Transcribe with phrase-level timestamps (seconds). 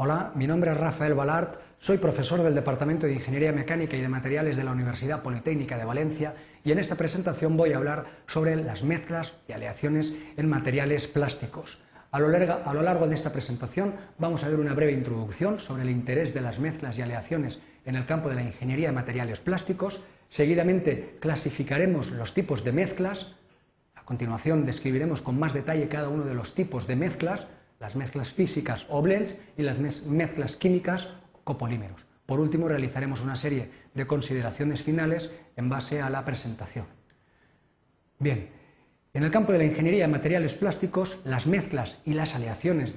[0.00, 4.08] Hola, mi nombre es Rafael Balart, soy profesor del Departamento de Ingeniería Mecánica y de
[4.08, 8.54] Materiales de la Universidad Politécnica de Valencia y en esta presentación voy a hablar sobre
[8.54, 11.80] las mezclas y aleaciones en materiales plásticos.
[12.12, 16.32] A lo, largo, de esta presentación vamos a ver una breve introducción sobre el interés
[16.32, 20.00] de las mezclas y aleaciones en el campo de la ingeniería de materiales plásticos.
[20.30, 23.32] Seguidamente clasificaremos los tipos de mezclas.
[23.96, 27.48] A continuación describiremos con más detalle cada uno de los tipos de mezclas
[27.80, 32.04] las mezclas físicas o blends y las mezclas químicas o copolímeros.
[32.26, 36.86] Por último, realizaremos una serie de consideraciones finales en base a la presentación.
[38.18, 38.48] Bien,
[39.14, 42.92] en el campo de la ingeniería de materiales plásticos, las mezclas y las aleaciones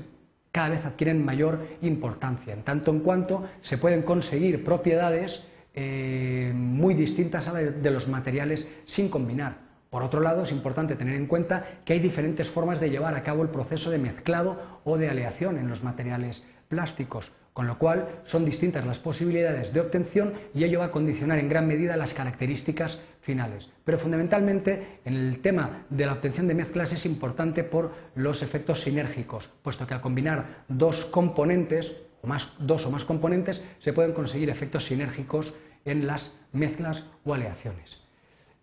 [0.51, 6.93] cada vez adquieren mayor importancia, en tanto en cuanto se pueden conseguir propiedades eh, muy
[6.93, 9.60] distintas a las de los materiales sin combinar.
[9.91, 13.23] Por otro lado, es importante tener en cuenta que hay diferentes formas de llevar a
[13.23, 18.21] cabo el proceso de mezclado o de aleación en los materiales plásticos, con lo cual
[18.23, 22.13] son distintas las posibilidades de obtención y ello va a condicionar en gran medida las
[22.13, 23.69] características finales.
[23.83, 28.83] Pero fundamentalmente en el tema de la obtención de mezclas es importante por los efectos
[28.83, 34.13] sinérgicos, puesto que al combinar dos componentes, o más, dos o más componentes, se pueden
[34.13, 38.00] conseguir efectos sinérgicos en las mezclas o aleaciones.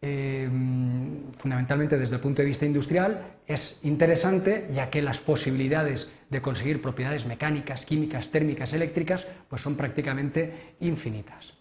[0.00, 6.40] Em, fundamentalmente desde el punto de vista industrial, es interesante ya que las posibilidades de
[6.40, 11.54] conseguir propiedades mecánicas, químicas, térmicas, eléctricas, pues son prácticamente infinitas.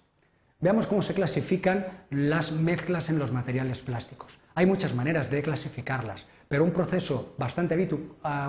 [0.59, 4.38] Veamos cómo se clasifican las mezclas en los materiales plásticos.
[4.53, 7.75] Hay muchas maneras de clasificarlas, pero un, proceso bastante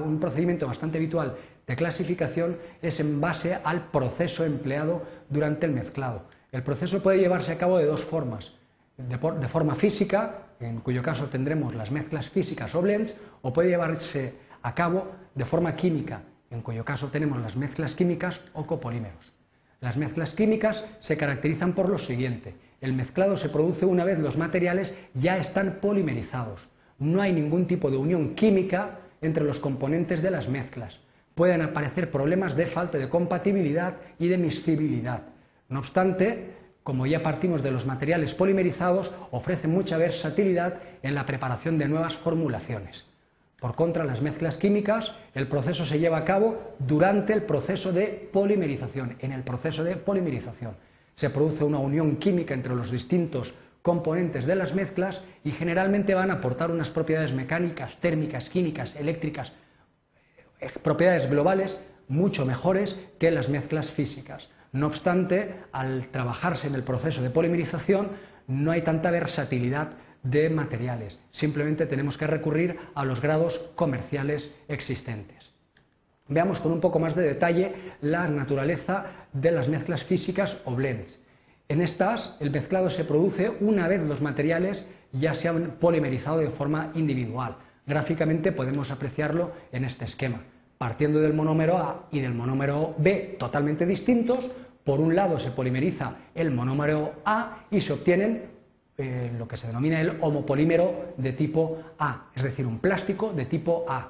[0.04, 6.24] un procedimiento bastante habitual de clasificación es en base al proceso empleado durante el mezclado.
[6.52, 8.57] El proceso puede llevarse a cabo de dos formas
[8.98, 14.34] de, forma física, en cuyo caso tendremos las mezclas físicas o blends, o puede llevarse
[14.62, 19.32] a cabo de forma química, en cuyo caso tenemos las mezclas químicas o copolímeros.
[19.80, 22.56] Las mezclas químicas se caracterizan por lo siguiente.
[22.80, 26.68] El mezclado se produce una vez los materiales ya están polimerizados.
[26.98, 30.98] No hay ningún tipo de unión química entre los componentes de las mezclas.
[31.36, 35.22] Pueden aparecer problemas de falta de compatibilidad y de miscibilidad.
[35.68, 36.57] No obstante,
[36.88, 42.16] como ya partimos de los materiales polimerizados, ofrece mucha versatilidad en la preparación de nuevas
[42.16, 43.04] formulaciones.
[43.60, 48.30] Por contra, las mezclas químicas, el proceso se lleva a cabo durante el proceso de
[48.32, 49.16] polimerización.
[49.18, 50.76] En el proceso de polimerización
[51.14, 56.30] se produce una unión química entre los distintos componentes de las mezclas y generalmente van
[56.30, 59.52] a aportar unas propiedades mecánicas, térmicas, químicas, eléctricas,
[60.58, 61.78] eh, propiedades globales
[62.08, 64.48] mucho mejores que las mezclas físicas.
[64.72, 68.10] No obstante, al trabajarse en el proceso de polimerización,
[68.46, 69.90] no hay tanta versatilidad
[70.22, 71.18] de materiales.
[71.30, 75.50] Simplemente tenemos que recurrir a los grados comerciales existentes.
[76.28, 81.18] Veamos con un poco más de detalle la naturaleza de las mezclas físicas o blends.
[81.68, 86.50] En estas, el mezclado se produce una vez los materiales ya se han polimerizado de
[86.50, 87.56] forma individual.
[87.86, 90.42] Gráficamente podemos apreciarlo en este esquema
[90.78, 94.48] partiendo del monómero A y del monómero B totalmente distintos,
[94.84, 98.44] por un lado se polimeriza el monómero A y se obtienen
[98.96, 103.44] eh, lo que se denomina el homopolímero de tipo A, es decir, un plástico de
[103.44, 104.08] tipo A.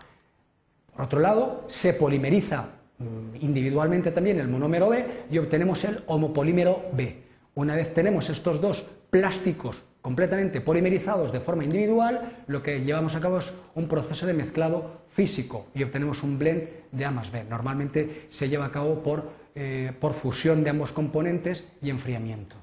[0.95, 2.67] Por otro lado, se polimeriza
[2.99, 7.23] mm, individualmente también el monómero B y obtenemos el homopolímero B.
[7.55, 13.21] Una vez tenemos estos dos plásticos completamente polimerizados de forma individual, lo que llevamos a
[13.21, 17.45] cabo es un proceso de mezclado físico y obtenemos un blend de A más B.
[17.45, 22.57] Normalmente se lleva a cabo por, eh, por fusión de ambos componentes y enfriamiento.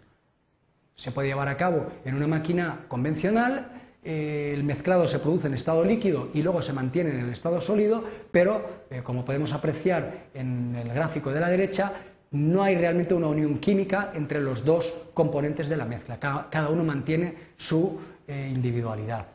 [0.95, 5.53] Se puede llevar a cabo en una máquina convencional, eh, el mezclado se produce en
[5.53, 10.29] estado líquido y luego se mantiene en el estado sólido, pero eh, como podemos apreciar
[10.33, 11.93] en el gráfico de la derecha,
[12.35, 16.19] no hay realmente una unión química entre los dos componentes de la mezcla.
[16.19, 19.27] Cada, uno mantiene su eh, individualidad.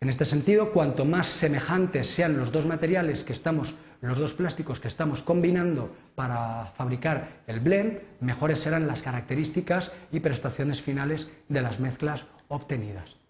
[0.00, 4.80] En este sentido, cuanto más semejantes sean los dos materiales que estamos, los dos plásticos
[4.80, 11.62] que estamos combinando para fabricar el blend, mejores serán las características y prestaciones finales de
[11.62, 13.21] las mezclas obtenidas.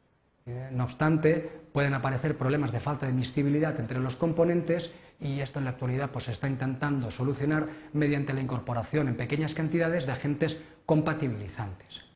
[0.46, 4.90] Eh, no obstante, pueden aparecer problemas de falta de miscibilidad entre los componentes
[5.20, 9.54] y esto en la actualidad pues, se está intentando solucionar mediante la incorporación en pequeñas
[9.54, 12.12] cantidades de agentes compatibilizantes.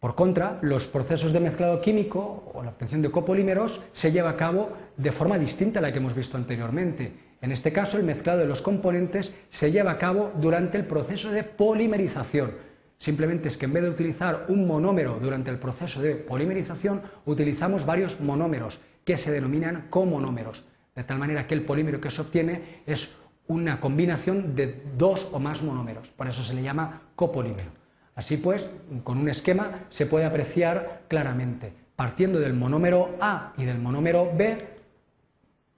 [0.00, 4.36] Por contra, los procesos de mezclado químico o la obtención de copolímeros se lleva a
[4.36, 7.12] cabo de forma distinta a la que hemos visto anteriormente.
[7.40, 11.30] En este caso, el mezclado de los componentes se lleva a cabo durante el proceso
[11.30, 12.52] de polimerización.
[12.98, 17.86] Simplemente es que en vez de utilizar un monómero durante el proceso de polimerización, utilizamos
[17.86, 20.64] varios monómeros que se denominan comonómeros
[20.98, 23.14] de tal manera que el polímero que se obtiene es
[23.46, 26.08] una combinación de dos o más monómeros.
[26.08, 27.70] Por eso se le llama copolímero.
[28.16, 28.68] Así pues,
[29.04, 31.72] con un esquema se puede apreciar claramente.
[31.94, 34.58] Partiendo del monómero A y del monómero B,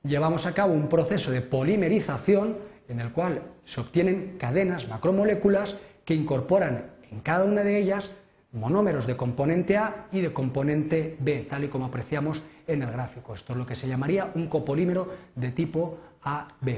[0.04, 2.56] llevamos a cabo un proceso de polimerización
[2.88, 5.76] en el cual se obtienen cadenas macromoléculas
[6.06, 8.10] que incorporan en cada una de ellas
[8.52, 13.34] monómeros de componente A y de componente B, tal y como apreciamos en el gráfico.
[13.34, 16.68] Esto es lo que se llamaría un copolímero de tipo AB.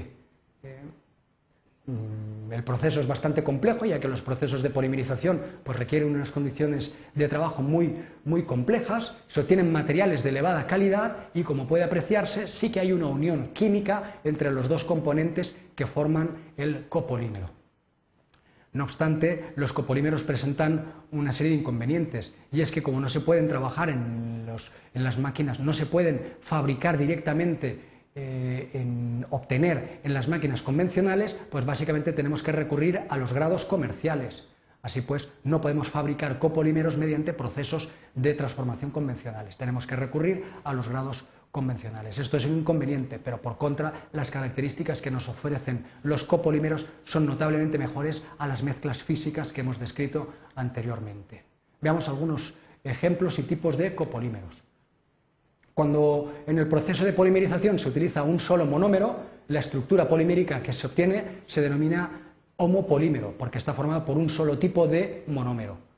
[0.63, 0.81] Eh,
[1.87, 6.31] mm, el proceso es bastante complejo, ya que los procesos de polimerización pues, requieren unas
[6.31, 11.85] condiciones de trabajo muy, muy complejas, se obtienen materiales de elevada calidad y, como puede
[11.85, 17.62] apreciarse, sí que hay una unión química entre los dos componentes que forman el copolímero.
[18.73, 23.21] No obstante, los copolímeros presentan una serie de inconvenientes y es que como no se
[23.21, 24.47] pueden trabajar en,
[24.95, 31.65] las máquinas, no se pueden fabricar directamente, eh, en obtener en las máquinas convencionales, pues
[31.65, 34.47] básicamente tenemos que recurrir a los grados comerciales.
[34.83, 39.57] Así pues, no podemos fabricar copolímeros mediante procesos de transformación convencionales.
[39.57, 42.19] Tenemos que recurrir a los grados convencionales.
[42.19, 47.27] Esto es un inconveniente, pero por contra, las características que nos ofrecen los copolímeros son
[47.27, 51.45] notablemente mejores a las mezclas físicas que hemos descrito anteriormente.
[51.83, 54.63] Veamos algunos ejemplos y tipos de copolímeros.
[55.75, 59.17] Cuando en el proceso de polimerización se utiliza un solo monómero,
[59.49, 62.11] la estructura polimérica que se obtiene se denomina
[62.57, 65.92] homopolímero, porque está formada por un solo tipo de monómero.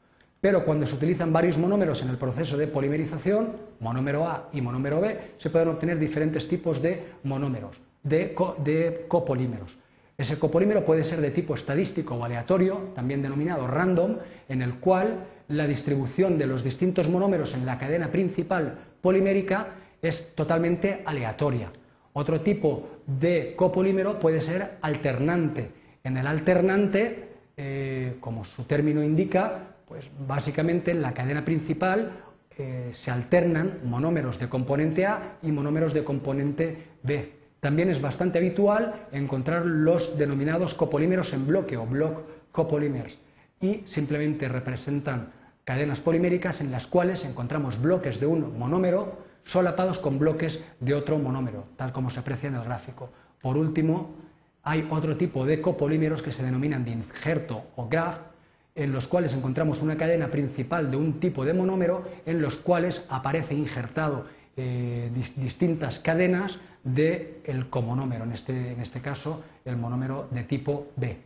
[0.44, 5.00] Pero cuando se utilizan varios monómeros en el proceso de polimerización, monómero A y monómero
[5.00, 9.78] B, se pueden obtener diferentes tipos de monómeros, de, copolímeros.
[10.18, 15.24] Ese copolímero puede ser de tipo estadístico o aleatorio, también denominado random, en el cual
[15.48, 19.68] la distribución de los distintos monómeros en la cadena principal polimérica
[20.02, 21.72] es totalmente aleatoria.
[22.12, 25.70] Otro tipo de copolímero puede ser alternante.
[26.04, 32.10] En el alternante, eh, como su término indica, pues básicamente en la cadena principal
[32.58, 37.30] eh, se alternan monómeros de componente A y monómeros de componente B.
[37.60, 43.16] También es bastante habitual encontrar los denominados copolímeros en bloque o block copolímeros
[43.60, 45.28] y simplemente representan
[45.62, 51.18] cadenas poliméricas en las cuales encontramos bloques de un monómero solapados con bloques de otro
[51.18, 53.10] monómero, tal como se aprecia en el gráfico.
[53.40, 54.16] Por último,
[54.64, 58.33] hay otro tipo de copolímeros que se denominan de injerto o graft,
[58.74, 63.04] en los cuales encontramos una cadena principal de un tipo de monómero en los cuales
[63.08, 64.26] aparece injertado
[64.56, 70.88] eh, distintas cadenas del el comonómero, en este, en este caso el monómero de tipo
[70.96, 71.16] B.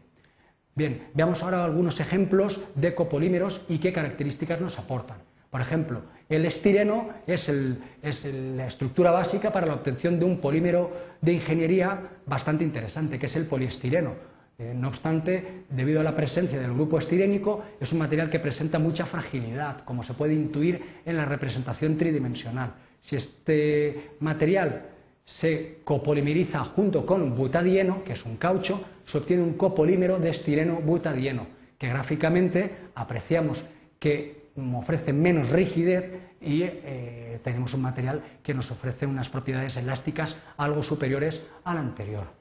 [0.75, 5.17] Bien, veamos ahora algunos ejemplos de copolímeros y qué características nos aportan.
[5.51, 10.93] Por ejemplo, el estireno es, es, la estructura básica para la obtención de un polímero
[11.21, 14.13] de ingeniería bastante interesante, que es el poliestireno.
[14.61, 18.81] Eh, no obstante, debido a la presencia del grupo estirénico, es un material que presenta
[18.81, 22.75] mucha fragilidad, como se puede intuir en la representación tridimensional.
[23.01, 24.87] Si este material
[25.25, 30.81] se copolimeriza junto con butadieno, que es un caucho, se obtiene un copolímero de estireno
[30.81, 31.47] butadieno,
[31.79, 33.65] que gráficamente apreciamos
[34.01, 40.37] que ofrece menos rigidez y eh, tenemos un material que nos ofrece unas propiedades elásticas
[40.57, 42.38] algo superiores al anterior.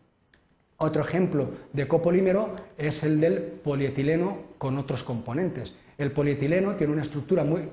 [0.79, 5.73] Otro ejemplo de copolímero es el del polietileno con otros componentes.
[5.97, 7.63] El polietileno tiene una estructura muy...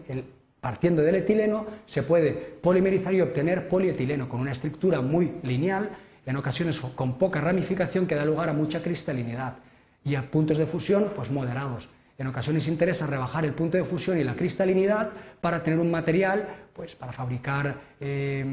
[0.61, 5.91] partiendo del etileno se puede polimerizar y obtener polietileno con una estructura muy lineal,
[6.25, 9.57] en ocasiones con poca ramificación que da lugar a mucha cristalinidad
[10.03, 11.91] y a puntos de fusión pues moderados.
[12.17, 15.11] En ocasiones interesa rebajar el punto de fusión y la cristalinidad
[15.43, 18.47] para tener un material pues, para fabricar eh,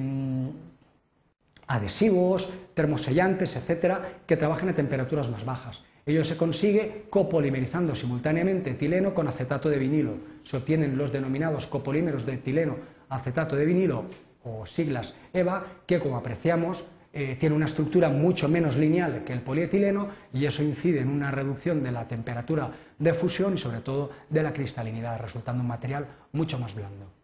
[1.71, 5.81] adhesivos, termosellantes, etcétera, que trabajen a temperaturas más bajas.
[6.05, 10.15] Ello se consigue copolimerizando simultáneamente etileno con acetato de vinilo.
[10.43, 12.75] Se obtienen los denominados copolímeros de etileno,
[13.07, 14.05] acetato de vinilo
[14.43, 19.41] o siglas EVA, que como apreciamos eh, tiene una estructura mucho menos lineal que el
[19.41, 24.11] polietileno y eso incide en una reducción de la temperatura de fusión y sobre todo
[24.29, 27.20] de la cristalinidad, resultando un material mucho más blando.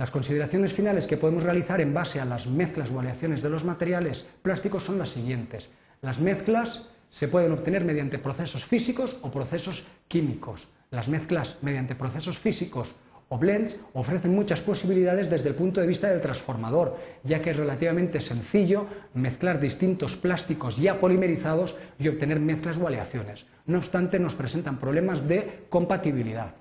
[0.00, 3.66] Las consideraciones finales que podemos realizar en base a las mezclas o aleaciones de los
[3.66, 5.68] materiales plásticos son las siguientes.
[6.00, 10.68] Las mezclas se pueden obtener mediante procesos físicos o procesos químicos.
[10.90, 12.94] Las mezclas mediante procesos físicos
[13.28, 17.56] o blends ofrecen muchas posibilidades desde el punto de vista del transformador, ya que es
[17.58, 23.44] relativamente sencillo mezclar distintos plásticos ya polimerizados y obtener mezclas o aleaciones.
[23.66, 26.54] No obstante, nos presentan problemas de compatibilidad.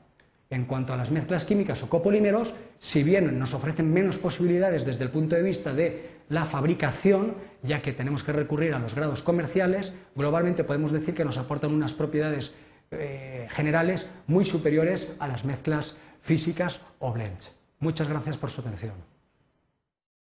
[0.50, 5.04] En cuanto a las mezclas químicas o copolímeros, si bien nos ofrecen menos posibilidades desde
[5.04, 9.22] el punto de vista de la fabricación, ya que tenemos que recurrir a los grados
[9.22, 12.54] comerciales, globalmente podemos decir que nos aportan unas propiedades
[12.92, 17.52] eh, generales muy superiores a las mezclas físicas o blends.
[17.80, 19.09] Muchas gracias por su atención.